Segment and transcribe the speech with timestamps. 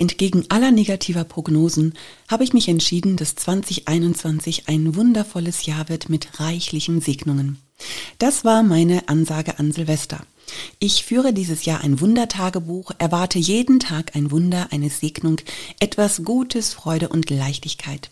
[0.00, 1.92] Entgegen aller negativer Prognosen
[2.26, 7.58] habe ich mich entschieden, dass 2021 ein wundervolles Jahr wird mit reichlichen Segnungen.
[8.18, 10.24] Das war meine Ansage an Silvester.
[10.78, 15.36] Ich führe dieses Jahr ein Wundertagebuch, erwarte jeden Tag ein Wunder, eine Segnung,
[15.80, 18.10] etwas Gutes, Freude und Leichtigkeit.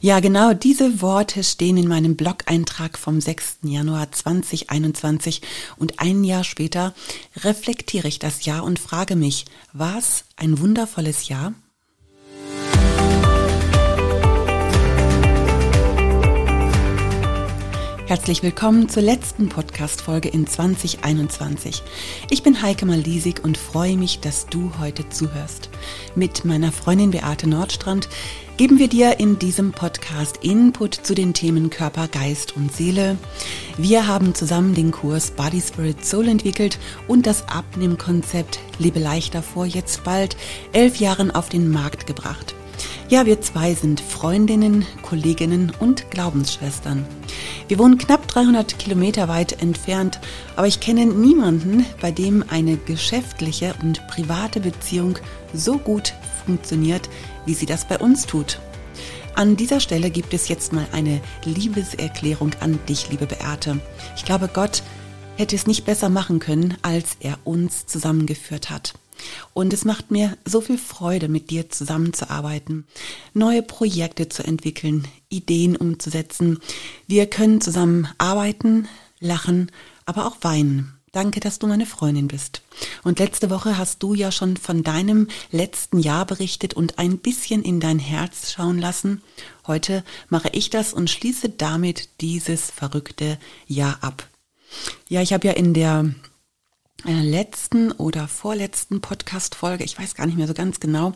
[0.00, 3.58] Ja, genau diese Worte stehen in meinem Blog-Eintrag vom 6.
[3.62, 5.42] Januar 2021
[5.76, 6.94] und ein Jahr später
[7.36, 11.54] reflektiere ich das Jahr und frage mich, war es ein wundervolles Jahr?
[18.10, 21.80] Herzlich willkommen zur letzten Podcast-Folge in 2021.
[22.28, 25.70] Ich bin Heike Malisig und freue mich, dass du heute zuhörst.
[26.16, 28.08] Mit meiner Freundin Beate Nordstrand
[28.60, 33.16] geben wir dir in diesem Podcast Input zu den Themen Körper, Geist und Seele.
[33.78, 39.64] Wir haben zusammen den Kurs Body Spirit Soul entwickelt und das Abnehmkonzept Lebe leichter vor
[39.64, 40.36] jetzt bald
[40.74, 42.54] elf Jahren auf den Markt gebracht.
[43.08, 47.06] Ja, wir zwei sind Freundinnen, Kolleginnen und Glaubensschwestern.
[47.66, 50.20] Wir wohnen knapp 300 Kilometer weit entfernt,
[50.56, 55.18] aber ich kenne niemanden, bei dem eine geschäftliche und private Beziehung
[55.54, 57.08] so gut funktioniert,
[57.46, 58.60] wie sie das bei uns tut.
[59.34, 63.80] An dieser Stelle gibt es jetzt mal eine Liebeserklärung an dich, liebe Beate.
[64.16, 64.82] Ich glaube, Gott
[65.36, 68.94] hätte es nicht besser machen können, als er uns zusammengeführt hat.
[69.54, 72.86] Und es macht mir so viel Freude, mit dir zusammenzuarbeiten,
[73.34, 76.58] neue Projekte zu entwickeln, Ideen umzusetzen.
[77.06, 78.88] Wir können zusammen arbeiten,
[79.18, 79.70] lachen,
[80.06, 80.99] aber auch weinen.
[81.12, 82.62] Danke, dass du meine Freundin bist.
[83.02, 87.62] Und letzte Woche hast du ja schon von deinem letzten Jahr berichtet und ein bisschen
[87.64, 89.20] in dein Herz schauen lassen.
[89.66, 94.28] Heute mache ich das und schließe damit dieses verrückte Jahr ab.
[95.08, 96.14] Ja, ich habe ja in der
[97.04, 101.12] letzten oder vorletzten Podcast-Folge, ich weiß gar nicht mehr so ganz genau,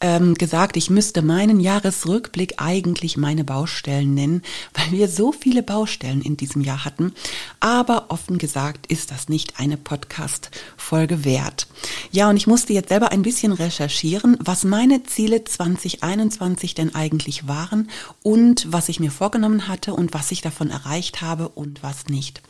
[0.00, 4.42] ähm, gesagt, ich müsste meinen Jahresrückblick eigentlich meine Baustellen nennen,
[4.74, 7.12] weil wir so viele Baustellen in diesem Jahr hatten.
[7.60, 11.66] Aber offen gesagt ist das nicht eine Podcast-Folge wert.
[12.10, 17.48] Ja, und ich musste jetzt selber ein bisschen recherchieren, was meine Ziele 2021 denn eigentlich
[17.48, 17.90] waren
[18.22, 22.42] und was ich mir vorgenommen hatte und was ich davon erreicht habe und was nicht.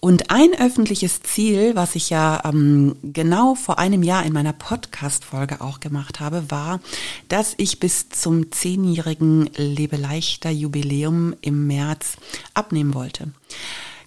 [0.00, 5.60] Und ein öffentliches Ziel, was ich ja ähm, genau vor einem Jahr in meiner Podcast-Folge
[5.60, 6.80] auch gemacht habe, war,
[7.28, 12.16] dass ich bis zum zehnjährigen Lebeleichter Jubiläum im März
[12.54, 13.28] abnehmen wollte.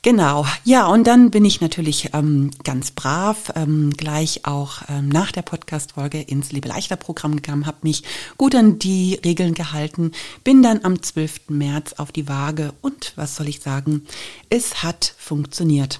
[0.03, 5.33] Genau, ja, und dann bin ich natürlich ähm, ganz brav ähm, gleich auch ähm, nach
[5.33, 8.03] der Podcast-Folge ins Liebe leichter Programm gegangen, habe mich
[8.37, 10.11] gut an die Regeln gehalten,
[10.45, 11.49] bin dann am 12.
[11.49, 14.05] März auf die Waage und was soll ich sagen,
[14.49, 15.99] es hat funktioniert.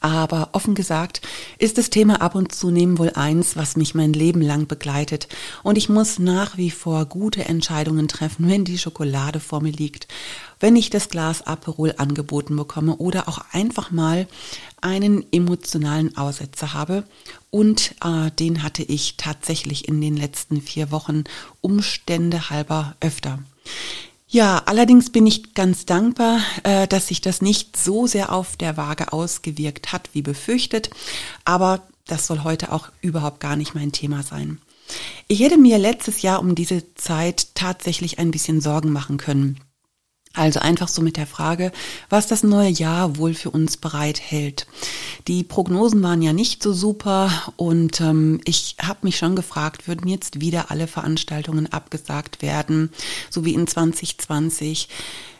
[0.00, 1.20] Aber offen gesagt
[1.58, 5.28] ist das Thema ab und zu nehmen wohl eins, was mich mein Leben lang begleitet.
[5.62, 10.08] Und ich muss nach wie vor gute Entscheidungen treffen, wenn die Schokolade vor mir liegt,
[10.60, 14.28] wenn ich das Glas Aperol angeboten bekomme oder auch einfach mal
[14.80, 17.04] einen emotionalen Aussetzer habe.
[17.50, 21.24] Und äh, den hatte ich tatsächlich in den letzten vier Wochen
[21.60, 23.40] Umstände halber öfter.
[24.32, 28.76] Ja, allerdings bin ich ganz dankbar, äh, dass sich das nicht so sehr auf der
[28.76, 30.88] Waage ausgewirkt hat, wie befürchtet.
[31.44, 34.60] Aber das soll heute auch überhaupt gar nicht mein Thema sein.
[35.26, 39.58] Ich hätte mir letztes Jahr um diese Zeit tatsächlich ein bisschen Sorgen machen können.
[40.32, 41.72] Also einfach so mit der Frage,
[42.08, 44.68] was das neue Jahr wohl für uns bereithält.
[45.26, 50.06] Die Prognosen waren ja nicht so super und ähm, ich habe mich schon gefragt, würden
[50.06, 52.90] jetzt wieder alle Veranstaltungen abgesagt werden,
[53.28, 54.88] so wie in 2020?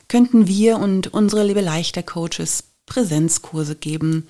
[0.09, 4.27] Könnten wir und unsere Liebe leichter Coaches Präsenzkurse geben?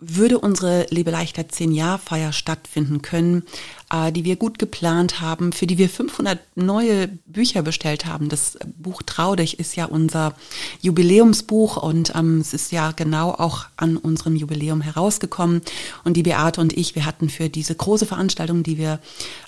[0.00, 3.44] Würde unsere Lebe leichter 10 Jahr Feier stattfinden können,
[3.92, 8.30] äh, die wir gut geplant haben, für die wir 500 neue Bücher bestellt haben.
[8.30, 10.34] Das Buch Trau dich ist ja unser
[10.80, 15.60] Jubiläumsbuch und ähm, es ist ja genau auch an unserem Jubiläum herausgekommen.
[16.04, 19.00] Und die Beate und ich, wir hatten für diese große Veranstaltung, die wir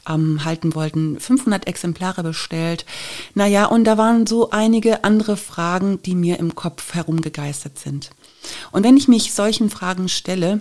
[0.09, 2.85] ähm, halten wollten, 500 Exemplare bestellt.
[3.35, 8.11] Naja, und da waren so einige andere Fragen, die mir im Kopf herumgegeistert sind.
[8.71, 10.61] Und wenn ich mich solchen Fragen stelle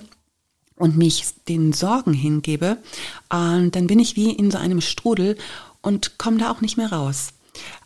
[0.76, 2.78] und mich den Sorgen hingebe,
[3.30, 5.38] äh, dann bin ich wie in so einem Strudel
[5.82, 7.30] und komme da auch nicht mehr raus.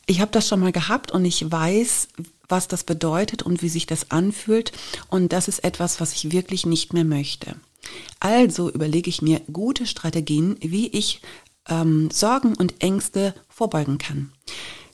[0.06, 2.09] Ich habe das schon mal gehabt und ich weiß,
[2.47, 4.71] was das bedeutet und wie sich das anfühlt.
[5.09, 7.56] Und das ist etwas, was ich wirklich nicht mehr möchte.
[8.19, 11.21] Also überlege ich mir gute Strategien, wie ich
[11.68, 14.31] ähm, Sorgen und Ängste vorbeugen kann.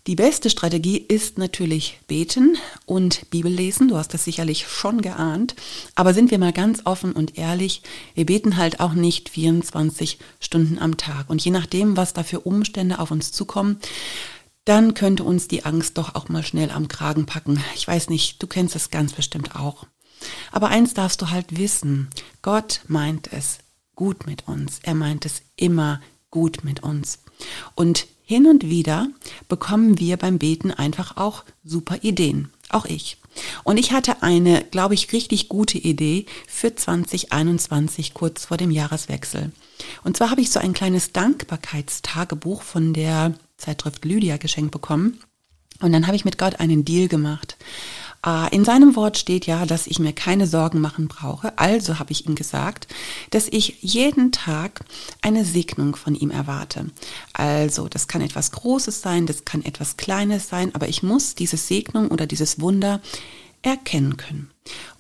[0.07, 2.57] Die beste Strategie ist natürlich beten
[2.88, 3.88] und Bibel lesen.
[3.88, 5.56] Du hast das sicherlich schon geahnt.
[5.94, 7.83] Aber sind wir mal ganz offen und ehrlich,
[8.15, 11.30] wir beten halt auch nicht 24 Stunden am Tag.
[11.30, 13.77] Und je nachdem, was da für Umstände auf uns zukommen,
[14.65, 17.63] dann könnte uns die Angst doch auch mal schnell am Kragen packen.
[17.75, 19.86] Ich weiß nicht, du kennst es ganz bestimmt auch.
[20.51, 22.09] Aber eins darfst du halt wissen,
[22.42, 23.59] Gott meint es
[23.94, 24.80] gut mit uns.
[24.81, 26.01] Er meint es immer
[26.31, 27.19] gut mit uns.
[27.75, 29.10] Und hin und wieder
[29.50, 32.50] bekommen wir beim Beten einfach auch super Ideen.
[32.69, 33.18] Auch ich.
[33.66, 39.51] Und ich hatte eine, glaube ich, richtig gute Idee für 2021 kurz vor dem Jahreswechsel.
[40.06, 45.19] Und zwar habe ich so ein kleines Dankbarkeitstagebuch von der Zeitschrift Lydia geschenkt bekommen.
[45.81, 47.57] Und dann habe ich mit Gott einen Deal gemacht.
[48.24, 51.58] Ah, in seinem Wort steht ja, dass ich mir keine Sorgen machen brauche.
[51.58, 52.88] Also habe ich ihm gesagt,
[53.32, 54.86] dass ich jeden Tag
[55.24, 56.92] eine Segnung von ihm erwarte.
[57.34, 61.58] Also das kann etwas Großes sein, das kann etwas Kleines sein, aber ich muss diese
[61.58, 63.02] Segnung oder dieses Wunder
[63.64, 64.52] erkennen können.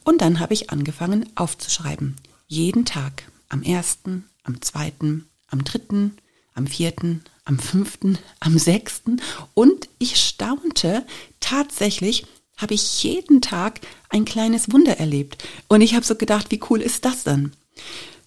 [0.03, 2.15] Und dann habe ich angefangen aufzuschreiben.
[2.47, 3.23] Jeden Tag.
[3.49, 6.17] Am ersten, am zweiten, am dritten,
[6.55, 9.21] am vierten, am fünften, am sechsten.
[9.53, 11.05] Und ich staunte
[11.39, 12.25] tatsächlich,
[12.61, 15.43] habe ich jeden Tag ein kleines Wunder erlebt.
[15.67, 17.53] Und ich habe so gedacht, wie cool ist das dann?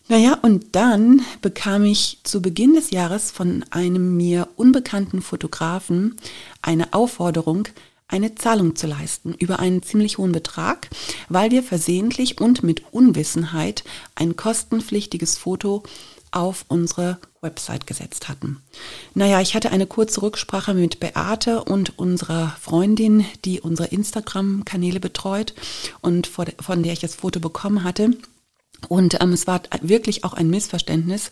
[0.08, 6.16] Naja, und dann bekam ich zu Beginn des Jahres von einem mir unbekannten Fotografen
[6.60, 7.68] eine Aufforderung,
[8.06, 10.90] eine Zahlung zu leisten über einen ziemlich hohen Betrag,
[11.30, 13.82] weil wir versehentlich und mit Unwissenheit
[14.14, 15.82] ein kostenpflichtiges Foto
[16.34, 18.60] auf unsere Website gesetzt hatten.
[19.14, 25.54] Naja, ich hatte eine kurze Rücksprache mit Beate und unserer Freundin, die unsere Instagram-Kanäle betreut
[26.00, 28.10] und von der ich das Foto bekommen hatte.
[28.88, 31.30] Und ähm, es war wirklich auch ein Missverständnis.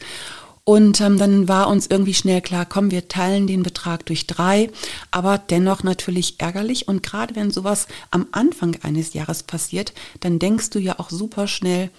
[0.64, 4.70] Und ähm, dann war uns irgendwie schnell klar, komm, wir teilen den Betrag durch drei,
[5.10, 6.86] aber dennoch natürlich ärgerlich.
[6.86, 11.48] Und gerade wenn sowas am Anfang eines Jahres passiert, dann denkst du ja auch super
[11.48, 11.90] schnell,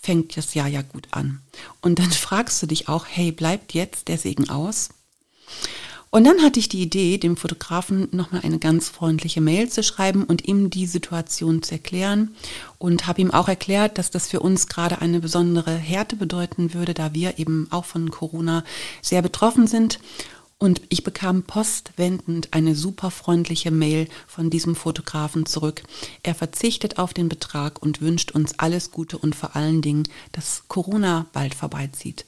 [0.00, 1.40] fängt das Jahr ja gut an.
[1.80, 4.90] Und dann fragst du dich auch, hey, bleibt jetzt der Segen aus?
[6.10, 10.24] Und dann hatte ich die Idee, dem Fotografen nochmal eine ganz freundliche Mail zu schreiben
[10.24, 12.34] und ihm die Situation zu erklären
[12.78, 16.94] und habe ihm auch erklärt, dass das für uns gerade eine besondere Härte bedeuten würde,
[16.94, 18.64] da wir eben auch von Corona
[19.02, 19.98] sehr betroffen sind
[20.58, 25.82] und ich bekam postwendend eine super freundliche Mail von diesem Fotografen zurück.
[26.24, 30.64] Er verzichtet auf den Betrag und wünscht uns alles Gute und vor allen Dingen, dass
[30.66, 32.24] Corona bald vorbeizieht.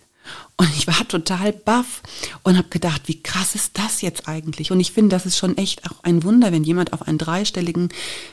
[0.57, 2.03] Und ich war total baff
[2.45, 4.71] und habe gedacht, wie krass ist das jetzt eigentlich?
[4.71, 7.89] Und ich finde, das ist schon echt auch ein Wunder, wenn jemand auf einen dreistelligen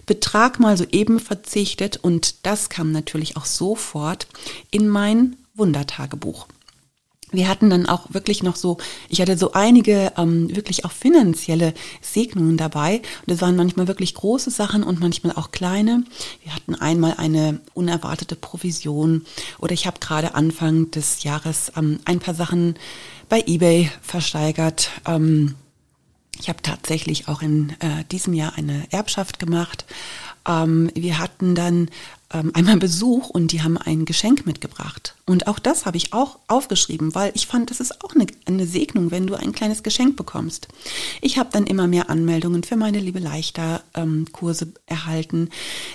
[0.06, 1.98] Betrag mal so eben verzichtet.
[1.98, 4.28] Und das kam natürlich auch sofort
[4.70, 6.48] in mein Wundertagebuch
[7.32, 8.78] wir hatten dann auch wirklich noch so,
[9.10, 12.98] ich hatte so einige ähm, wirklich auch finanzielle Segnungen dabei.
[12.98, 16.06] Und das waren manchmal wirklich große Sachen und manchmal auch kleine.
[16.44, 19.26] Wir hatten einmal eine unerwartete Provision
[19.60, 22.76] oder ich habe gerade Anfang des Jahres ähm, ein paar Sachen
[23.28, 24.90] bei eBay versteigert.
[25.06, 25.56] Ähm,
[26.40, 29.86] ich habe tatsächlich auch in äh, diesem Jahr eine Erbschaft gemacht.
[30.48, 31.90] Ähm, wir hatten dann
[32.34, 35.16] ähm, einmal Besuch und die haben ein Geschenk mitgebracht.
[35.26, 38.66] Und auch das habe ich auch aufgeschrieben, weil ich fand, das ist auch eine, eine
[38.66, 40.68] Segnung, wenn du ein kleines Geschenk bekommst.
[41.22, 45.50] Ich habe dann immer mehr Anmeldungen für meine Liebe leichter ähm, Kurse erhalten.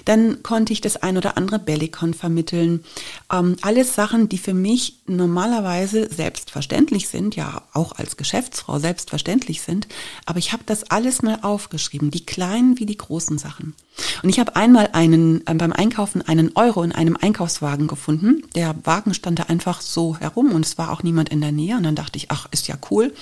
[0.05, 2.85] Dann konnte ich das ein oder andere Bellicon vermitteln.
[3.31, 9.87] Ähm, alles Sachen, die für mich normalerweise selbstverständlich sind, ja auch als Geschäftsfrau selbstverständlich sind.
[10.25, 13.75] Aber ich habe das alles mal aufgeschrieben, die kleinen wie die großen Sachen.
[14.23, 18.43] Und ich habe einmal einen äh, beim Einkaufen einen Euro in einem Einkaufswagen gefunden.
[18.55, 21.77] Der Wagen stand da einfach so herum und es war auch niemand in der Nähe.
[21.77, 23.13] Und dann dachte ich, ach, ist ja cool.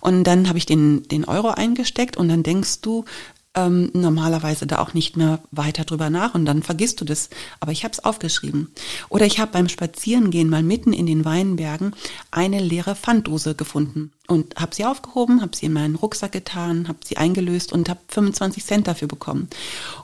[0.00, 3.04] Und dann habe ich den, den Euro eingesteckt und dann denkst du,
[3.54, 7.30] ähm, normalerweise da auch nicht mehr weiter drüber nach und dann vergisst du das.
[7.60, 8.72] Aber ich habe es aufgeschrieben.
[9.08, 11.94] Oder ich habe beim Spazierengehen mal mitten in den Weinbergen
[12.30, 16.98] eine leere Pfanddose gefunden und habe sie aufgehoben, habe sie in meinen Rucksack getan, habe
[17.04, 19.48] sie eingelöst und habe 25 Cent dafür bekommen.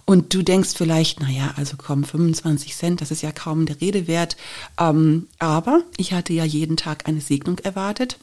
[0.04, 4.06] Und du denkst vielleicht, naja, also komm, 25 Cent, das ist ja kaum der Rede
[4.06, 4.36] wert.
[4.78, 8.18] Ähm, aber ich hatte ja jeden Tag eine Segnung erwartet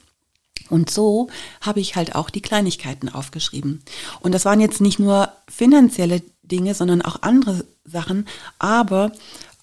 [0.70, 1.30] und so
[1.62, 3.82] habe ich halt auch die Kleinigkeiten aufgeschrieben.
[4.22, 8.28] Und das waren jetzt nicht nur finanzielle Dinge, sondern auch andere Sachen.
[8.60, 9.12] Aber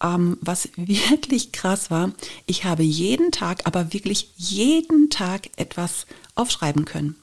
[0.03, 2.13] ähm, was wirklich krass war,
[2.47, 7.17] ich habe jeden Tag, aber wirklich jeden Tag etwas aufschreiben können.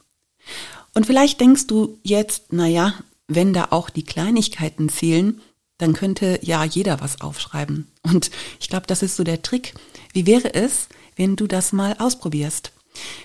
[0.94, 2.94] Und vielleicht denkst du jetzt, naja,
[3.28, 5.40] wenn da auch die Kleinigkeiten zählen,
[5.78, 7.88] dann könnte ja jeder was aufschreiben.
[8.02, 9.74] Und ich glaube, das ist so der Trick.
[10.12, 12.72] Wie wäre es, wenn du das mal ausprobierst?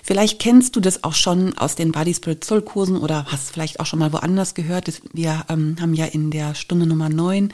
[0.02, 3.80] Vielleicht kennst du das auch schon aus den Body Spirit Soul Kursen oder hast vielleicht
[3.80, 5.00] auch schon mal woanders gehört.
[5.12, 7.52] Wir ähm, haben ja in der Stunde Nummer 9,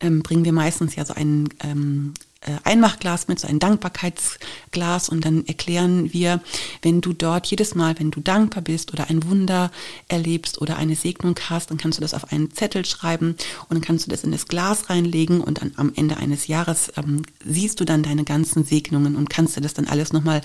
[0.00, 5.24] ähm, bringen wir meistens ja so einen ähm, äh, Einmachglas mit, so ein Dankbarkeitsglas und
[5.24, 6.40] dann erklären wir,
[6.82, 9.72] wenn du dort jedes Mal, wenn du dankbar bist oder ein Wunder
[10.06, 13.36] erlebst oder eine Segnung hast, dann kannst du das auf einen Zettel schreiben
[13.68, 16.92] und dann kannst du das in das Glas reinlegen und dann am Ende eines Jahres
[16.96, 20.42] ähm, siehst du dann deine ganzen Segnungen und kannst dir das dann alles nochmal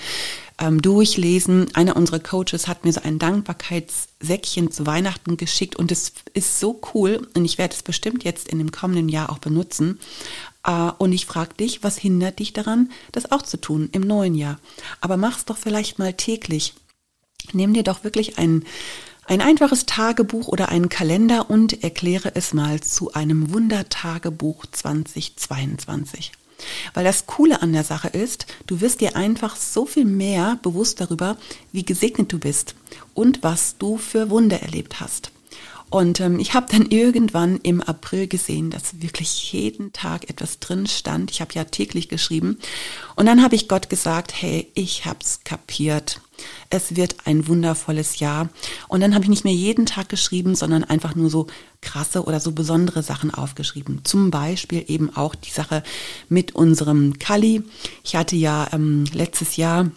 [0.60, 1.74] ähm, durchlesen.
[1.76, 6.80] Einer unserer Coaches hat mir so ein Dankbarkeitssäckchen zu Weihnachten geschickt und es ist so
[6.94, 10.00] cool und ich werde es bestimmt jetzt in dem kommenden Jahr auch benutzen.
[10.66, 14.36] Äh, und ich frage dich, was hindert dich daran, das auch zu tun im neuen
[14.36, 14.60] Jahr?
[15.02, 16.74] Aber mach's doch vielleicht mal täglich.
[17.52, 18.64] Nimm dir doch wirklich ein,
[19.26, 26.32] ein einfaches Tagebuch oder einen Kalender und erkläre es mal zu einem Wundertagebuch 2022.
[26.94, 31.02] Weil das Coole an der Sache ist, du wirst dir einfach so viel mehr bewusst
[31.02, 31.38] darüber,
[31.72, 32.76] wie gesegnet du bist
[33.14, 35.32] und was du für Wunder erlebt hast.
[35.94, 40.88] Und ähm, ich habe dann irgendwann im April gesehen, dass wirklich jeden Tag etwas drin
[40.88, 41.30] stand.
[41.30, 42.58] Ich habe ja täglich geschrieben.
[43.16, 46.20] Und dann habe ich Gott gesagt, hey, ich hab's kapiert.
[46.72, 48.50] Es wird ein wundervolles Jahr.
[48.88, 51.46] Und dann habe ich nicht mehr jeden Tag geschrieben, sondern einfach nur so
[51.80, 54.02] krasse oder so besondere Sachen aufgeschrieben.
[54.04, 55.84] Zum Beispiel eben auch die Sache
[56.28, 57.62] mit unserem Kali.
[58.04, 59.92] Ich hatte ja ähm, letztes Jahr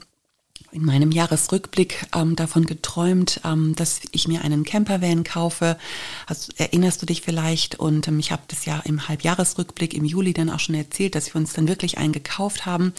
[0.76, 5.78] in meinem Jahresrückblick ähm, davon geträumt, ähm, dass ich mir einen Campervan kaufe.
[6.26, 7.76] Also, erinnerst du dich vielleicht?
[7.76, 11.32] Und ähm, ich habe das ja im Halbjahresrückblick im Juli dann auch schon erzählt, dass
[11.32, 12.92] wir uns dann wirklich einen gekauft haben.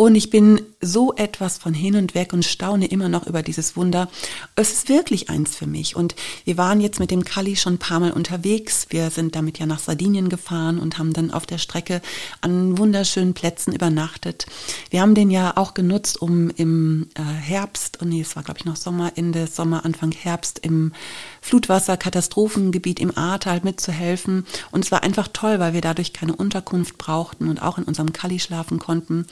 [0.00, 3.76] Und ich bin so etwas von hin und weg und staune immer noch über dieses
[3.76, 4.08] Wunder.
[4.56, 5.94] Es ist wirklich eins für mich.
[5.94, 6.16] Und
[6.46, 8.86] wir waren jetzt mit dem Kali schon ein paar Mal unterwegs.
[8.88, 12.00] Wir sind damit ja nach Sardinien gefahren und haben dann auf der Strecke
[12.40, 14.46] an wunderschönen Plätzen übernachtet.
[14.88, 18.42] Wir haben den ja auch genutzt, um im äh, Herbst, und oh nee, es war
[18.42, 20.92] glaube ich noch Sommer, Ende Sommer, Anfang Herbst im
[21.40, 24.46] Flutwasserkatastrophengebiet im Ahrtal mitzuhelfen.
[24.70, 28.12] Und es war einfach toll, weil wir dadurch keine Unterkunft brauchten und auch in unserem
[28.12, 29.26] Kali schlafen konnten.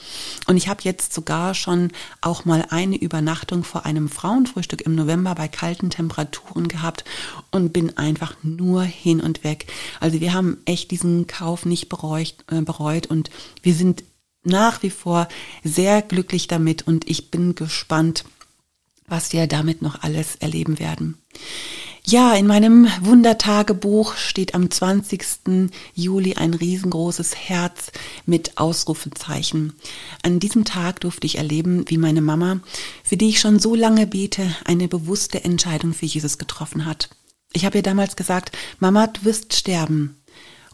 [0.47, 5.35] Und ich habe jetzt sogar schon auch mal eine Übernachtung vor einem Frauenfrühstück im November
[5.35, 7.05] bei kalten Temperaturen gehabt
[7.51, 9.67] und bin einfach nur hin und weg.
[10.01, 13.31] Also wir haben echt diesen Kauf nicht bereut, äh, bereut und
[13.63, 14.05] wir sind
[14.45, 15.29] nach wie vor
[15.65, 18.25] sehr glücklich damit und ich bin gespannt,
[19.07, 21.19] was wir damit noch alles erleben werden.
[22.11, 25.71] Ja, in meinem Wundertagebuch steht am 20.
[25.93, 27.93] Juli ein riesengroßes Herz
[28.25, 29.75] mit Ausrufezeichen.
[30.23, 32.61] An diesem Tag durfte ich erleben, wie meine Mama,
[33.05, 37.11] für die ich schon so lange bete, eine bewusste Entscheidung für Jesus getroffen hat.
[37.53, 40.17] Ich habe ihr damals gesagt, Mama, du wirst sterben.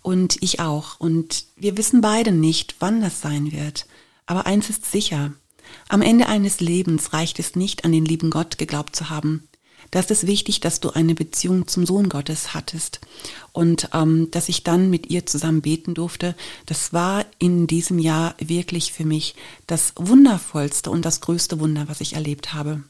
[0.02, 1.00] Und ich auch.
[1.00, 3.86] Und wir wissen beide nicht, wann das sein wird.
[4.26, 5.32] Aber eins ist sicher.
[5.88, 9.48] Am Ende eines Lebens reicht es nicht, an den lieben Gott geglaubt zu haben
[9.94, 13.00] da ist wichtig, dass du eine Beziehung zum Sohn Gottes hattest.
[13.52, 16.34] Und ähm, dass ich dann mit ihr zusammen beten durfte,
[16.66, 19.36] das war in diesem Jahr wirklich für mich
[19.68, 22.82] das wundervollste und das größte Wunder, was ich erlebt habe.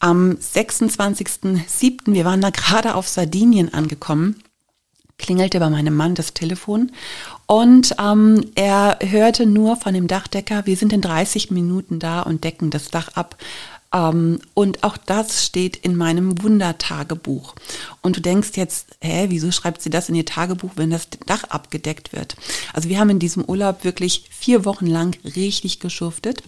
[0.00, 4.42] Am 26.07., wir waren da gerade auf Sardinien angekommen,
[5.16, 6.90] klingelte bei meinem Mann das Telefon
[7.46, 12.42] und ähm, er hörte nur von dem Dachdecker, wir sind in 30 Minuten da und
[12.42, 13.36] decken das Dach ab.
[13.94, 17.54] Ähm, und auch das steht in meinem Wundertagebuch.
[18.02, 21.44] Und du denkst jetzt, hä, wieso schreibt sie das in ihr Tagebuch, wenn das Dach
[21.44, 22.36] abgedeckt wird?
[22.72, 26.42] Also wir haben in diesem Urlaub wirklich vier Wochen lang richtig geschuftet.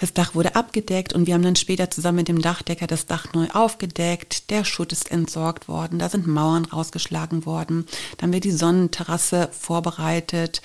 [0.00, 3.34] Das Dach wurde abgedeckt und wir haben dann später zusammen mit dem Dachdecker das Dach
[3.34, 4.50] neu aufgedeckt.
[4.50, 7.86] Der Schutt ist entsorgt worden, da sind Mauern rausgeschlagen worden.
[8.16, 10.62] Dann wird die Sonnenterrasse vorbereitet.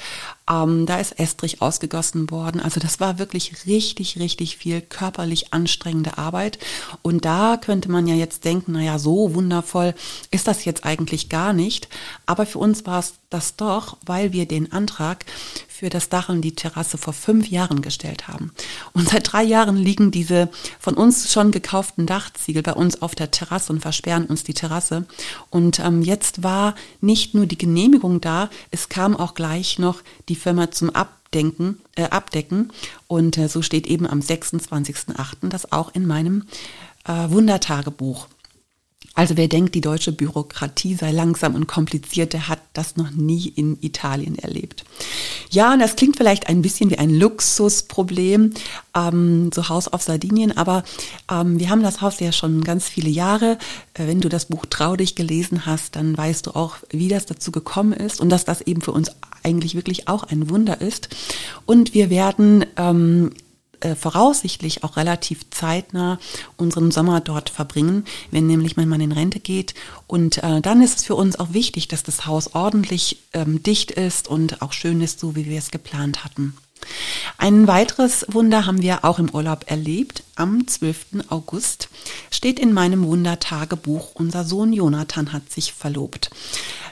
[0.50, 2.62] Ähm, da ist Estrich ausgegossen worden.
[2.62, 6.58] Also das war wirklich richtig, richtig viel körperlich anstrengende Arbeit.
[7.02, 9.96] Und da könnte man ja jetzt denken, naja, so wundervoll
[10.32, 11.90] ist das jetzt eigentlich gar nicht.
[12.26, 15.26] Aber für uns war es das doch, weil wir den Antrag
[15.78, 18.52] für das Dach und die Terrasse vor fünf Jahren gestellt haben.
[18.94, 23.30] Und seit drei Jahren liegen diese von uns schon gekauften Dachziegel bei uns auf der
[23.30, 25.06] Terrasse und versperren uns die Terrasse.
[25.50, 30.36] Und ähm, jetzt war nicht nur die Genehmigung da, es kam auch gleich noch die
[30.36, 32.72] Firma zum Abdenken, äh, Abdecken.
[33.08, 35.50] Und äh, so steht eben am 26.08.
[35.50, 36.46] das auch in meinem
[37.06, 38.28] äh, Wundertagebuch.
[39.16, 43.48] Also wer denkt, die deutsche Bürokratie sei langsam und kompliziert, der hat das noch nie
[43.48, 44.84] in Italien erlebt.
[45.50, 48.52] Ja, und das klingt vielleicht ein bisschen wie ein Luxusproblem,
[48.96, 50.84] ähm, so Haus auf Sardinien, aber
[51.32, 53.58] ähm, wir haben das Haus ja schon ganz viele Jahre.
[53.94, 57.26] Äh, wenn du das Buch Trau dich gelesen hast, dann weißt du auch, wie das
[57.26, 59.12] dazu gekommen ist und dass das eben für uns
[59.44, 61.10] eigentlich wirklich auch ein Wunder ist.
[61.66, 63.32] Und wir werden ähm,
[63.82, 66.20] äh, voraussichtlich auch relativ zeitnah
[66.58, 69.74] unseren Sommer dort verbringen, wenn nämlich mein Mann in Rente geht.
[70.08, 73.92] Und äh, dann ist es für uns auch wichtig, dass das Haus ordentlich ähm, dicht
[73.92, 76.56] ist und auch schön ist, so wie wir es geplant hatten.
[77.38, 80.24] Ein weiteres Wunder haben wir auch im Urlaub erlebt.
[80.36, 81.24] Am 12.
[81.30, 81.90] August
[82.32, 86.30] steht in meinem Wundertagebuch, unser Sohn Jonathan hat sich verlobt.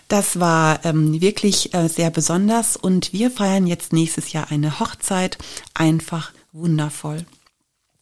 [0.08, 5.38] Das war ähm, wirklich äh, sehr besonders und wir feiern jetzt nächstes Jahr eine Hochzeit.
[5.74, 7.26] Einfach wundervoll.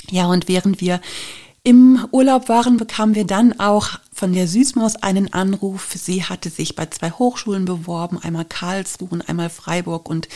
[0.10, 1.02] Ja, und während wir
[1.64, 5.94] im Urlaub waren, bekamen wir dann auch von der Süßmaus einen Anruf.
[5.96, 10.10] Sie hatte sich bei zwei Hochschulen beworben, einmal Karlsruhe und einmal Freiburg.
[10.10, 10.28] Und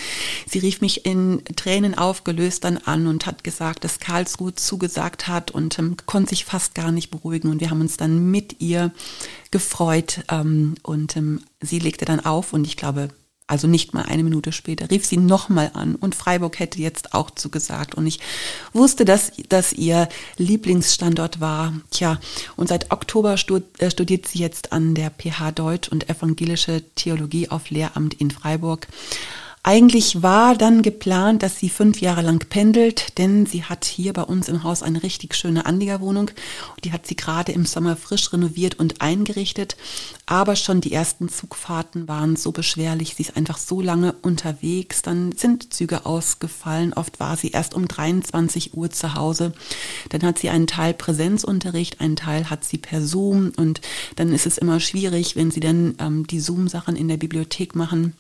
[0.48, 5.50] sie rief mich in Tränen aufgelöst dann an und hat gesagt, dass Karlsruhe zugesagt hat
[5.50, 7.50] und ähm, konnte sich fast gar nicht beruhigen.
[7.50, 8.91] Und wir haben uns dann mit ihr
[9.50, 10.24] gefreut.
[10.29, 13.10] Ähm, und ähm, sie legte dann auf und ich glaube,
[13.48, 17.30] also nicht mal eine Minute später, rief sie nochmal an und Freiburg hätte jetzt auch
[17.30, 17.94] zugesagt.
[17.94, 18.20] Und ich
[18.74, 21.74] wusste, dass, dass ihr Lieblingsstandort war.
[21.92, 22.20] Tja,
[22.56, 27.70] und seit Oktober äh, studiert sie jetzt an der PH Deutsch und Evangelische Theologie auf
[27.70, 28.88] Lehramt in Freiburg.
[29.67, 34.22] Eigentlich war dann geplant, dass sie fünf Jahre lang pendelt, denn sie hat hier bei
[34.22, 36.29] uns im Haus eine richtig schöne Anliegerwohnung.
[36.84, 39.75] Die hat sie gerade im Sommer frisch renoviert und eingerichtet.
[40.27, 43.15] Aber schon die ersten Zugfahrten waren so beschwerlich.
[43.15, 45.01] Sie ist einfach so lange unterwegs.
[45.01, 46.93] Dann sind Züge ausgefallen.
[46.93, 49.51] Oft war sie erst um 23 Uhr zu Hause.
[50.10, 53.51] Dann hat sie einen Teil Präsenzunterricht, einen Teil hat sie per Zoom.
[53.57, 53.81] Und
[54.15, 58.13] dann ist es immer schwierig, wenn sie dann ähm, die Zoom-Sachen in der Bibliothek machen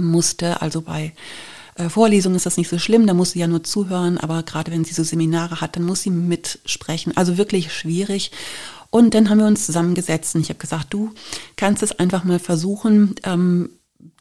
[0.00, 0.62] musste.
[0.62, 1.12] Also bei
[1.76, 4.70] äh, Vorlesungen ist das nicht so schlimm, da muss sie ja nur zuhören, aber gerade
[4.70, 7.16] wenn sie so Seminare hat, dann muss sie mitsprechen.
[7.16, 8.30] Also wirklich schwierig.
[8.90, 11.12] Und dann haben wir uns zusammengesetzt und ich habe gesagt, du
[11.56, 13.70] kannst es einfach mal versuchen, ähm,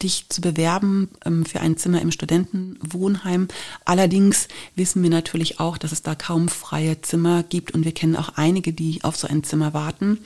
[0.01, 3.47] dich zu bewerben ähm, für ein Zimmer im Studentenwohnheim.
[3.85, 8.15] Allerdings wissen wir natürlich auch, dass es da kaum freie Zimmer gibt und wir kennen
[8.15, 10.19] auch einige, die auf so ein Zimmer warten.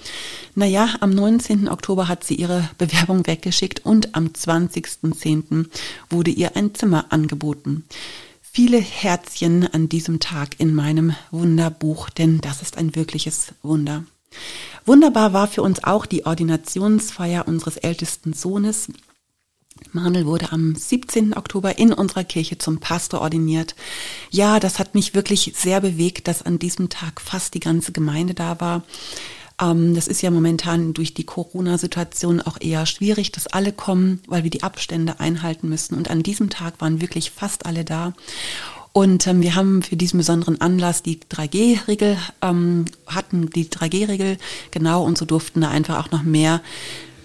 [0.55, 1.67] Naja, am 19.
[1.67, 5.67] Oktober hat sie ihre Bewerbung weggeschickt und am 20.10.
[6.09, 7.85] wurde ihr ein Zimmer angeboten.
[8.41, 14.05] Viele Herzchen an diesem Tag in meinem Wunderbuch, denn das ist ein wirkliches Wunder.
[14.85, 18.87] Wunderbar war für uns auch die Ordinationsfeier unseres ältesten Sohnes.
[19.91, 21.35] Manuel wurde am 17.
[21.35, 23.75] Oktober in unserer Kirche zum Pastor ordiniert.
[24.31, 28.33] Ja, das hat mich wirklich sehr bewegt, dass an diesem Tag fast die ganze Gemeinde
[28.33, 28.83] da war.
[29.61, 34.43] Ähm, das ist ja momentan durch die Corona-Situation auch eher schwierig, dass alle kommen, weil
[34.43, 35.95] wir die Abstände einhalten müssen.
[35.95, 38.13] Und an diesem Tag waren wirklich fast alle da.
[38.91, 44.37] Und ähm, wir haben für diesen besonderen Anlass die 3G-Regel, ähm, hatten die 3G-Regel,
[44.71, 46.61] genau, und so durften da einfach auch noch mehr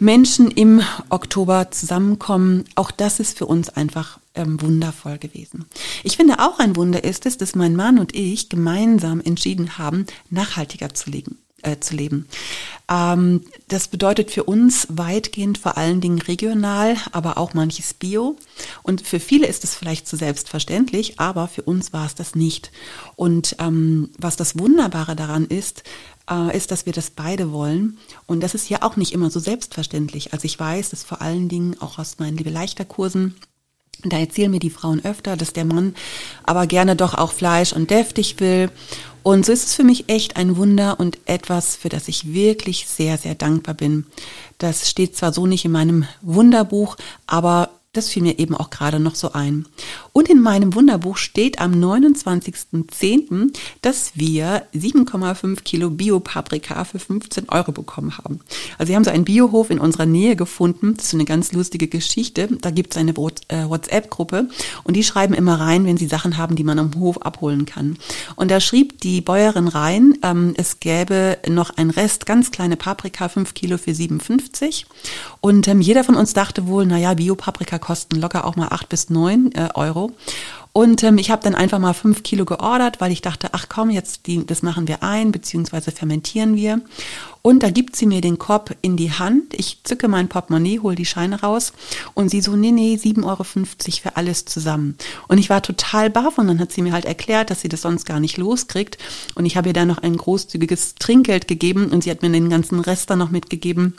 [0.00, 2.64] Menschen im Oktober zusammenkommen.
[2.74, 5.66] Auch das ist für uns einfach ähm, wundervoll gewesen.
[6.02, 10.06] Ich finde auch ein Wunder ist es, dass mein Mann und ich gemeinsam entschieden haben,
[10.30, 11.38] nachhaltiger zu leben.
[11.62, 12.26] Äh, zu leben.
[12.90, 18.36] Ähm, das bedeutet für uns weitgehend vor allen Dingen regional, aber auch manches Bio.
[18.82, 22.72] Und für viele ist es vielleicht zu selbstverständlich, aber für uns war es das nicht.
[23.14, 25.82] Und ähm, was das Wunderbare daran ist,
[26.30, 27.98] äh, ist, dass wir das beide wollen.
[28.26, 30.32] Und das ist ja auch nicht immer so selbstverständlich.
[30.32, 33.34] Also ich weiß, dass vor allen Dingen auch aus meinen Liebe leichter Kursen,
[34.04, 35.94] da erzählen mir die Frauen öfter, dass der Mann
[36.44, 38.70] aber gerne doch auch Fleisch und deftig will.
[39.22, 42.86] Und so ist es für mich echt ein Wunder und etwas, für das ich wirklich
[42.86, 44.06] sehr, sehr dankbar bin.
[44.56, 49.00] Das steht zwar so nicht in meinem Wunderbuch, aber das fiel mir eben auch gerade
[49.00, 49.66] noch so ein.
[50.12, 57.72] Und in meinem Wunderbuch steht am 29.10., dass wir 7,5 Kilo Bio-Paprika für 15 Euro
[57.72, 58.40] bekommen haben.
[58.79, 60.94] Also wir haben so einen Biohof in unserer Nähe gefunden.
[60.96, 62.46] Das ist eine ganz lustige Geschichte.
[62.61, 64.48] Da gibt es eine äh, WhatsApp-Gruppe
[64.85, 67.98] und die schreiben immer rein, wenn sie Sachen haben, die man am Hof abholen kann.
[68.37, 73.29] Und da schrieb die Bäuerin rein, ähm, es gäbe noch ein Rest, ganz kleine Paprika,
[73.29, 74.87] 5 Kilo für 57.
[75.40, 79.10] Und ähm, jeder von uns dachte wohl, naja, Bio-Paprika kosten locker auch mal acht bis
[79.10, 80.12] neun äh, Euro.
[80.72, 83.90] Und ähm, ich habe dann einfach mal fünf Kilo geordert, weil ich dachte, ach komm,
[83.90, 86.80] jetzt die, das machen wir ein, beziehungsweise fermentieren wir.
[87.42, 89.52] Und da gibt sie mir den Korb in die Hand.
[89.54, 91.72] Ich zücke mein Portemonnaie, hole die Scheine raus
[92.14, 94.96] und sie so, nee, nee, 7,50 Euro für alles zusammen.
[95.26, 97.82] Und ich war total baff und dann hat sie mir halt erklärt, dass sie das
[97.82, 98.96] sonst gar nicht loskriegt.
[99.34, 102.50] Und ich habe ihr dann noch ein großzügiges Trinkgeld gegeben und sie hat mir den
[102.50, 103.96] ganzen Rest dann noch mitgegeben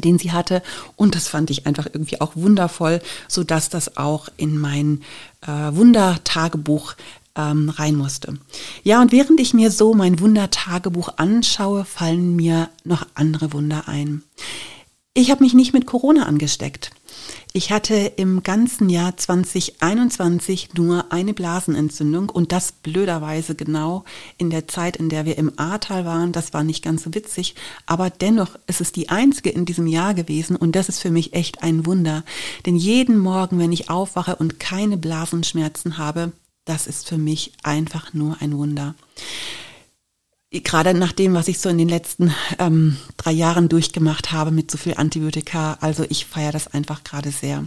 [0.00, 0.62] den sie hatte.
[0.96, 5.02] Und das fand ich einfach irgendwie auch wundervoll, so dass das auch in mein
[5.42, 6.94] äh, Wundertagebuch
[7.36, 8.38] ähm, rein musste.
[8.82, 14.22] Ja, und während ich mir so mein Wundertagebuch anschaue, fallen mir noch andere Wunder ein.
[15.16, 16.90] Ich habe mich nicht mit Corona angesteckt.
[17.52, 24.02] Ich hatte im ganzen Jahr 2021 nur eine Blasenentzündung und das blöderweise genau
[24.38, 26.32] in der Zeit, in der wir im Ahrtal waren.
[26.32, 27.54] Das war nicht ganz so witzig,
[27.86, 31.32] aber dennoch ist es die einzige in diesem Jahr gewesen und das ist für mich
[31.32, 32.24] echt ein Wunder.
[32.66, 36.32] Denn jeden Morgen, wenn ich aufwache und keine Blasenschmerzen habe,
[36.64, 38.96] das ist für mich einfach nur ein Wunder
[40.62, 44.70] gerade nach dem, was ich so in den letzten ähm, drei Jahren durchgemacht habe mit
[44.70, 45.78] so viel Antibiotika.
[45.80, 47.64] Also ich feiere das einfach gerade sehr.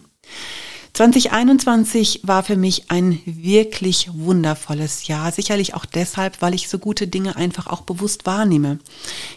[0.94, 5.32] 2021 war für mich ein wirklich wundervolles Jahr.
[5.32, 8.80] Sicherlich auch deshalb, weil ich so gute Dinge einfach auch bewusst wahrnehme.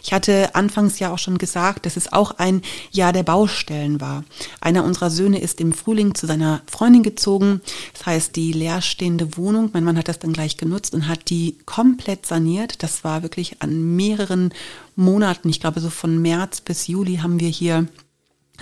[0.03, 2.61] Ich hatte anfangs ja auch schon gesagt, dass es auch ein
[2.91, 4.23] Jahr der Baustellen war.
[4.59, 7.61] Einer unserer Söhne ist im Frühling zu seiner Freundin gezogen.
[7.93, 11.57] Das heißt, die leerstehende Wohnung, mein Mann hat das dann gleich genutzt und hat die
[11.65, 12.81] komplett saniert.
[12.83, 14.53] Das war wirklich an mehreren
[14.95, 17.87] Monaten, ich glaube so von März bis Juli haben wir hier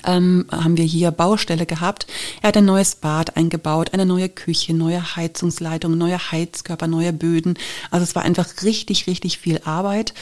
[0.05, 2.07] ähm, haben wir hier Baustelle gehabt.
[2.41, 7.57] Er hat ein neues Bad eingebaut, eine neue Küche, neue Heizungsleitung, neue Heizkörper, neue Böden.
[7.91, 10.13] Also es war einfach richtig, richtig viel Arbeit.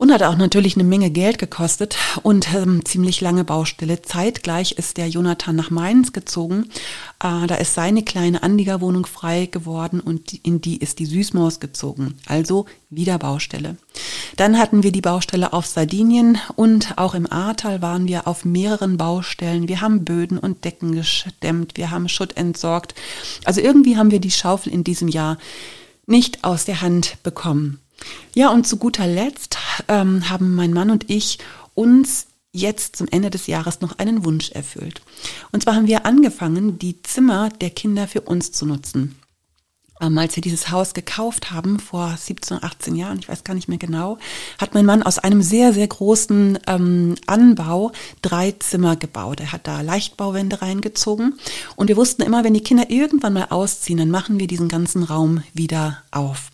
[0.00, 4.00] Und hat auch natürlich eine Menge Geld gekostet und ähm, ziemlich lange Baustelle.
[4.00, 6.70] Zeitgleich ist der Jonathan nach Mainz gezogen.
[7.20, 12.14] Äh, da ist seine kleine Anliegerwohnung frei geworden und in die ist die Süßmaus gezogen.
[12.26, 13.76] Also wieder Baustelle.
[14.36, 18.98] Dann hatten wir die Baustelle auf Sardinien und auch im Ahrtal waren wir auf mehreren
[18.98, 19.66] Baustellen.
[19.66, 22.94] Wir haben Böden und Decken gestemmt, wir haben Schutt entsorgt.
[23.42, 25.38] Also irgendwie haben wir die Schaufel in diesem Jahr
[26.06, 27.80] nicht aus der Hand bekommen.
[28.34, 29.58] Ja, und zu guter Letzt
[29.88, 31.38] ähm, haben mein Mann und ich
[31.74, 35.02] uns jetzt zum Ende des Jahres noch einen Wunsch erfüllt.
[35.52, 39.16] Und zwar haben wir angefangen, die Zimmer der Kinder für uns zu nutzen
[40.00, 43.68] ähm, als wir dieses Haus gekauft haben, vor 17, 18 Jahren, ich weiß gar nicht
[43.68, 44.18] mehr genau,
[44.58, 49.40] hat mein Mann aus einem sehr, sehr großen ähm, Anbau drei Zimmer gebaut.
[49.40, 51.34] Er hat da Leichtbauwände reingezogen
[51.76, 55.02] und wir wussten immer, wenn die Kinder irgendwann mal ausziehen, dann machen wir diesen ganzen
[55.02, 56.50] Raum wieder auf.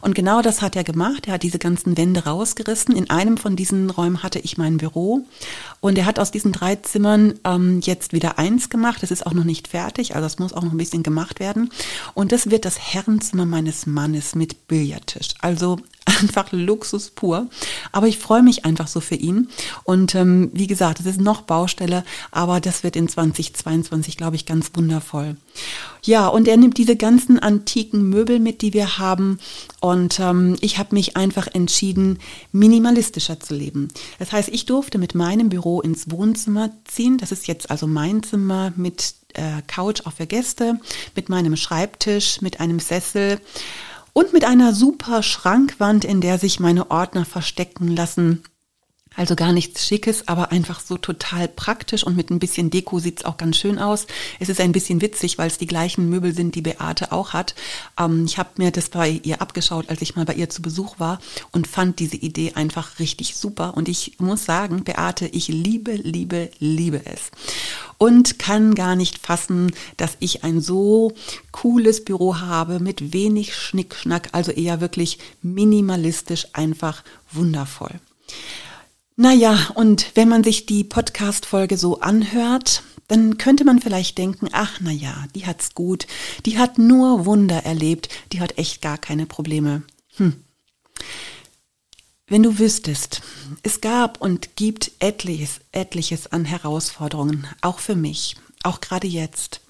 [0.00, 1.26] Und genau das hat er gemacht.
[1.26, 2.94] Er hat diese ganzen Wände rausgerissen.
[2.94, 5.24] In einem von diesen Räumen hatte ich mein Büro
[5.80, 9.02] und er hat aus diesen drei Zimmern ähm, jetzt wieder eins gemacht.
[9.02, 11.70] Das ist auch noch nicht fertig, also es muss auch noch ein bisschen gemacht werden.
[12.12, 15.30] Und das wird das Herrenzimmer meines Mannes mit Billardtisch.
[15.40, 17.48] Also einfach Luxus pur.
[17.92, 19.48] Aber ich freue mich einfach so für ihn.
[19.84, 24.46] Und ähm, wie gesagt, es ist noch Baustelle, aber das wird in 2022, glaube ich,
[24.46, 25.36] ganz wundervoll.
[26.02, 29.38] Ja, und er nimmt diese ganzen antiken Möbel mit, die wir haben.
[29.80, 32.18] Und ähm, ich habe mich einfach entschieden,
[32.52, 33.88] minimalistischer zu leben.
[34.18, 37.16] Das heißt, ich durfte mit meinem Büro ins Wohnzimmer ziehen.
[37.16, 40.78] Das ist jetzt also mein Zimmer mit äh, Couch auch für Gäste,
[41.16, 43.40] mit meinem Schreibtisch, mit einem Sessel
[44.14, 48.44] und mit einer super Schrankwand, in der sich meine Ordner verstecken lassen.
[49.16, 53.24] Also gar nichts Schickes, aber einfach so total praktisch und mit ein bisschen Deko sieht's
[53.24, 54.06] auch ganz schön aus.
[54.40, 57.54] Es ist ein bisschen witzig, weil es die gleichen Möbel sind, die Beate auch hat.
[57.98, 60.98] Ähm, ich habe mir das bei ihr abgeschaut, als ich mal bei ihr zu Besuch
[60.98, 61.20] war
[61.52, 63.76] und fand diese Idee einfach richtig super.
[63.76, 67.30] Und ich muss sagen, Beate, ich liebe, liebe, liebe es.
[67.98, 71.12] Und kann gar nicht fassen, dass ich ein so
[71.52, 78.00] cooles Büro habe mit wenig Schnickschnack, also eher wirklich minimalistisch, einfach wundervoll.
[79.16, 84.80] Naja, und wenn man sich die Podcast-Folge so anhört, dann könnte man vielleicht denken, ach
[84.80, 86.08] naja, die hat's gut,
[86.46, 89.82] die hat nur Wunder erlebt, die hat echt gar keine Probleme.
[90.16, 90.42] Hm.
[92.26, 93.22] Wenn du wüsstest,
[93.62, 99.60] es gab und gibt etliches, etliches an Herausforderungen, auch für mich, auch gerade jetzt.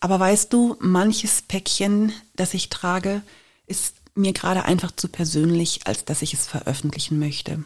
[0.00, 3.22] Aber weißt du, manches Päckchen, das ich trage,
[3.66, 7.64] ist mir gerade einfach zu persönlich, als dass ich es veröffentlichen möchte.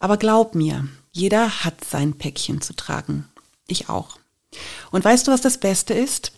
[0.00, 3.28] Aber glaub mir, jeder hat sein Päckchen zu tragen.
[3.68, 4.18] Ich auch.
[4.90, 6.32] Und weißt du, was das Beste ist?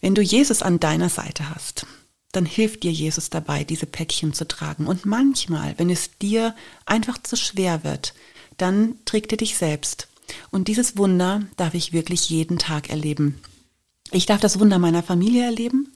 [0.00, 1.86] Wenn du Jesus an deiner Seite hast,
[2.32, 4.86] dann hilft dir Jesus dabei, diese Päckchen zu tragen.
[4.86, 6.54] Und manchmal, wenn es dir
[6.86, 8.14] einfach zu schwer wird,
[8.56, 10.08] dann trägt er dich selbst.
[10.50, 13.40] Und dieses Wunder darf ich wirklich jeden Tag erleben.
[14.12, 15.92] Ich darf das Wunder meiner Familie erleben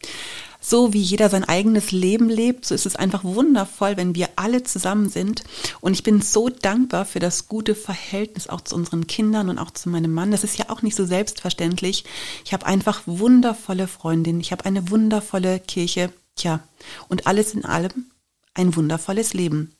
[0.65, 4.63] so wie jeder sein eigenes Leben lebt, so ist es einfach wundervoll, wenn wir alle
[4.63, 5.45] zusammen sind.
[5.83, 9.73] Und ich bin so dankbar für das gute Verhältnis auch zu unseren Kindern und auch
[9.73, 10.31] zu meinem Mann.
[10.31, 12.05] Das ist ja auch nicht so selbstverständlich.
[12.47, 14.41] Ich habe einfach wundervolle Freundinnen.
[14.41, 16.11] Ich habe eine wundervolle Kirche.
[16.35, 16.61] Tja,
[17.09, 18.07] und alles in allem
[18.55, 19.77] ein wundervolles Leben.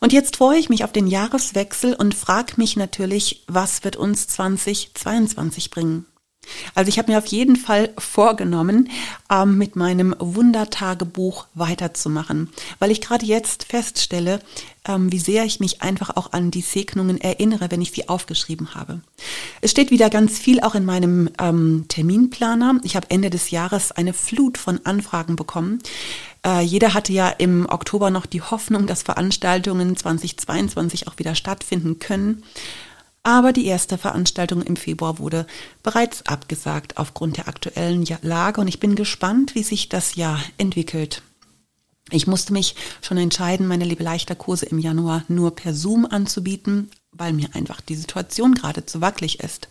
[0.00, 4.26] Und jetzt freue ich mich auf den Jahreswechsel und frage mich natürlich, was wird uns
[4.26, 6.06] 2022 bringen?
[6.74, 8.90] Also ich habe mir auf jeden Fall vorgenommen,
[9.30, 14.40] ähm, mit meinem Wundertagebuch weiterzumachen, weil ich gerade jetzt feststelle,
[14.86, 18.74] ähm, wie sehr ich mich einfach auch an die Segnungen erinnere, wenn ich sie aufgeschrieben
[18.74, 19.00] habe.
[19.60, 22.80] Es steht wieder ganz viel auch in meinem ähm, Terminplaner.
[22.82, 25.80] Ich habe Ende des Jahres eine Flut von Anfragen bekommen.
[26.44, 31.98] Äh, jeder hatte ja im Oktober noch die Hoffnung, dass Veranstaltungen 2022 auch wieder stattfinden
[31.98, 32.44] können.
[33.26, 35.48] Aber die erste Veranstaltung im Februar wurde
[35.82, 41.22] bereits abgesagt aufgrund der aktuellen Lage und ich bin gespannt, wie sich das Jahr entwickelt.
[42.12, 46.88] Ich musste mich schon entscheiden, meine Liebe leichter Kurse im Januar nur per Zoom anzubieten,
[47.10, 49.66] weil mir einfach die Situation gerade zu wackelig ist.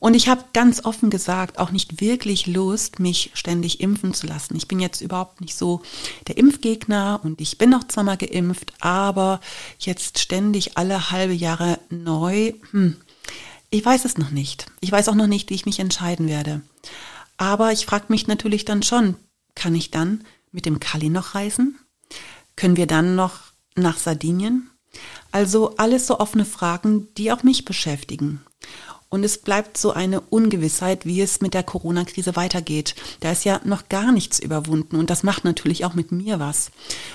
[0.00, 4.56] Und ich habe ganz offen gesagt auch nicht wirklich Lust, mich ständig impfen zu lassen.
[4.56, 5.82] Ich bin jetzt überhaupt nicht so
[6.26, 9.40] der Impfgegner und ich bin noch zweimal geimpft, aber
[9.78, 12.96] jetzt ständig alle halbe Jahre neu, hm,
[13.68, 14.66] ich weiß es noch nicht.
[14.80, 16.62] Ich weiß auch noch nicht, wie ich mich entscheiden werde.
[17.36, 19.16] Aber ich frage mich natürlich dann schon,
[19.54, 21.78] kann ich dann mit dem Kali noch reisen?
[22.56, 23.38] Können wir dann noch
[23.76, 24.70] nach Sardinien?
[25.30, 28.40] Also alles so offene Fragen, die auch mich beschäftigen.
[29.10, 32.94] Und es bleibt so eine Ungewissheit, wie es mit der Corona-Krise weitergeht.
[33.18, 36.70] Da ist ja noch gar nichts überwunden und das macht natürlich auch mit mir was.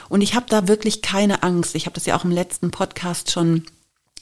[0.09, 1.73] Und ich habe da wirklich keine Angst.
[1.73, 3.63] Ich habe das ja auch im letzten Podcast schon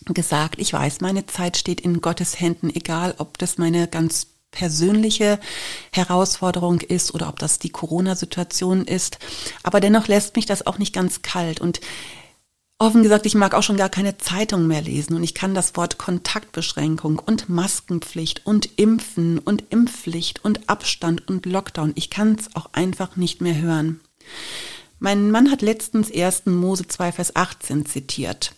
[0.06, 0.60] gesagt.
[0.60, 5.40] Ich weiß, meine Zeit steht in Gottes Händen, egal ob das meine ganz persönliche
[5.92, 9.18] Herausforderung ist oder ob das die Corona-Situation ist.
[9.64, 11.60] Aber dennoch lässt mich das auch nicht ganz kalt.
[11.60, 11.82] Und
[12.80, 15.76] Offen gesagt, ich mag auch schon gar keine Zeitung mehr lesen und ich kann das
[15.76, 22.56] Wort Kontaktbeschränkung und Maskenpflicht und Impfen und Impfpflicht und Abstand und Lockdown, ich kann es
[22.56, 24.02] auch einfach nicht mehr hören.
[25.00, 26.46] Mein Mann hat letztens 1.
[26.46, 28.54] Mose 2, Vers 18 zitiert.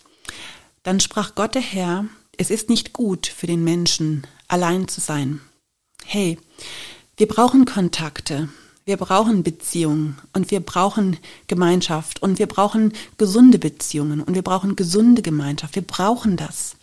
[0.83, 2.05] Dann sprach Gott der Herr,
[2.37, 5.41] es ist nicht gut für den Menschen, allein zu sein.
[6.05, 6.37] Hey,
[7.17, 8.49] wir brauchen Kontakte.
[8.87, 11.17] Wir brauchen Beziehungen und wir brauchen
[11.47, 15.73] Gemeinschaft und wir brauchen gesunde Beziehungen und wir brauchen gesunde Gemeinschaft.
[15.73, 16.75] Wir brauchen das.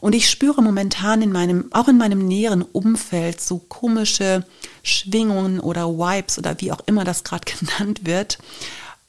[0.00, 4.46] Und ich spüre momentan in meinem, auch in meinem näheren Umfeld so komische
[4.82, 8.38] Schwingungen oder Vibes oder wie auch immer das gerade genannt wird.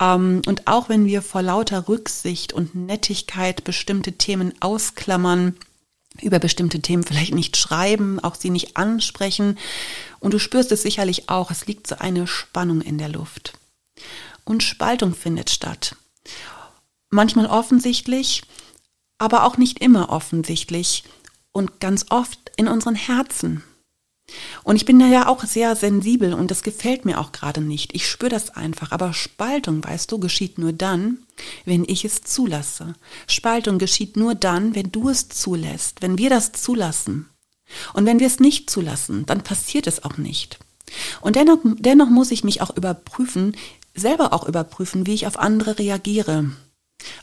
[0.01, 5.55] Ähm, und auch wenn wir vor lauter Rücksicht und Nettigkeit bestimmte Themen ausklammern,
[6.21, 9.57] über bestimmte Themen vielleicht nicht schreiben, auch sie nicht ansprechen.
[10.19, 13.53] Und du spürst es sicherlich auch, es liegt so eine Spannung in der Luft.
[14.43, 15.95] Und Spaltung findet statt.
[17.09, 18.43] Manchmal offensichtlich,
[19.17, 21.03] aber auch nicht immer offensichtlich
[21.51, 23.63] und ganz oft in unseren Herzen.
[24.63, 27.93] Und ich bin da ja auch sehr sensibel und das gefällt mir auch gerade nicht.
[27.95, 28.91] Ich spüre das einfach.
[28.91, 31.19] Aber Spaltung, weißt du, geschieht nur dann,
[31.65, 32.93] wenn ich es zulasse.
[33.27, 37.29] Spaltung geschieht nur dann, wenn du es zulässt, wenn wir das zulassen.
[37.93, 40.59] Und wenn wir es nicht zulassen, dann passiert es auch nicht.
[41.21, 43.55] Und dennoch, dennoch muss ich mich auch überprüfen,
[43.93, 46.51] selber auch überprüfen, wie ich auf andere reagiere.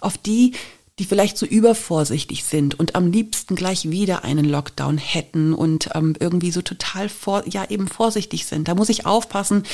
[0.00, 0.52] Auf die,
[0.98, 6.14] die vielleicht so übervorsichtig sind und am liebsten gleich wieder einen Lockdown hätten und ähm,
[6.18, 8.68] irgendwie so total vor, ja eben vorsichtig sind.
[8.68, 9.64] Da muss ich aufpassen,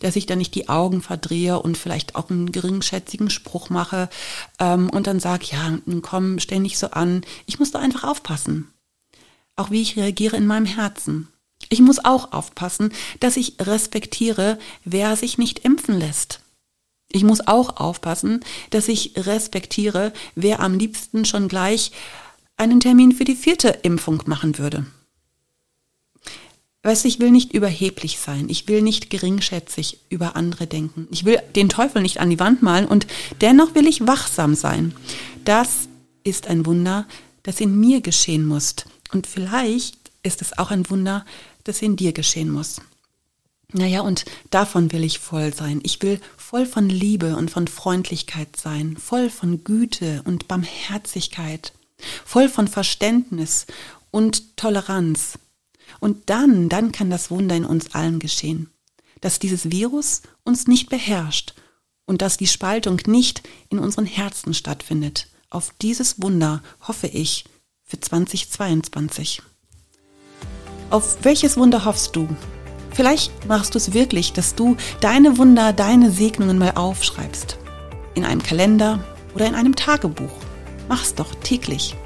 [0.00, 4.08] dass ich da nicht die Augen verdrehe und vielleicht auch einen geringschätzigen Spruch mache
[4.58, 7.22] ähm, und dann sage, ja, komm, stell nicht so an.
[7.46, 8.68] Ich muss da einfach aufpassen.
[9.54, 11.28] Auch wie ich reagiere in meinem Herzen.
[11.68, 16.41] Ich muss auch aufpassen, dass ich respektiere, wer sich nicht impfen lässt.
[17.12, 21.92] Ich muss auch aufpassen, dass ich respektiere, wer am liebsten schon gleich
[22.56, 24.86] einen Termin für die vierte Impfung machen würde.
[26.84, 28.48] Weißt du, ich will nicht überheblich sein.
[28.48, 31.06] Ich will nicht geringschätzig über andere denken.
[31.12, 33.06] Ich will den Teufel nicht an die Wand malen und
[33.40, 34.92] dennoch will ich wachsam sein.
[35.44, 35.88] Das
[36.24, 37.06] ist ein Wunder,
[37.44, 38.74] das in mir geschehen muss.
[39.12, 41.24] Und vielleicht ist es auch ein Wunder,
[41.62, 42.80] das in dir geschehen muss.
[43.72, 45.80] Naja, und davon will ich voll sein.
[45.82, 51.72] Ich will voll von Liebe und von Freundlichkeit sein, voll von Güte und Barmherzigkeit,
[52.24, 53.66] voll von Verständnis
[54.10, 55.38] und Toleranz.
[56.00, 58.70] Und dann, dann kann das Wunder in uns allen geschehen,
[59.20, 61.54] dass dieses Virus uns nicht beherrscht
[62.04, 65.28] und dass die Spaltung nicht in unseren Herzen stattfindet.
[65.48, 67.44] Auf dieses Wunder hoffe ich
[67.84, 69.42] für 2022.
[70.90, 72.28] Auf welches Wunder hoffst du?
[72.94, 77.58] Vielleicht machst du es wirklich, dass du deine Wunder, deine Segnungen mal aufschreibst.
[78.14, 79.00] In einem Kalender
[79.34, 80.32] oder in einem Tagebuch.
[80.88, 81.96] Mach's doch täglich.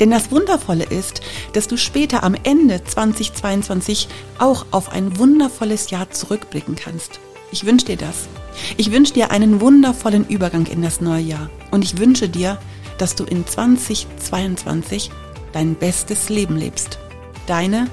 [0.00, 1.20] Denn das Wundervolle ist,
[1.52, 7.20] dass du später am Ende 2022 auch auf ein wundervolles Jahr zurückblicken kannst.
[7.52, 8.28] Ich wünsche dir das.
[8.76, 11.50] Ich wünsche dir einen wundervollen Übergang in das neue Jahr.
[11.70, 12.58] Und ich wünsche dir,
[12.98, 15.10] dass du in 2022
[15.52, 16.98] dein bestes Leben lebst.
[17.46, 17.88] Deine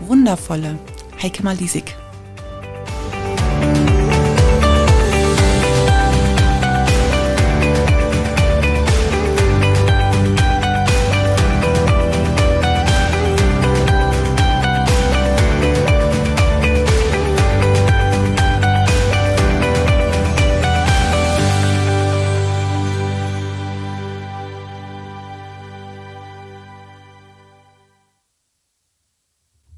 [0.00, 0.78] wundervolle
[1.18, 2.07] Heike Malisik.